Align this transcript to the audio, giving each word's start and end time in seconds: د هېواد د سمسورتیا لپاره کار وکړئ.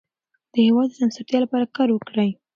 د 0.53 0.53
هېواد 0.67 0.89
د 0.91 0.95
سمسورتیا 0.99 1.39
لپاره 1.41 1.71
کار 1.75 1.87
وکړئ. 1.91 2.29